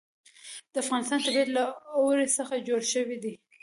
[0.71, 1.63] د افغانستان طبیعت له
[1.97, 3.33] اوړي څخه جوړ شوی دی.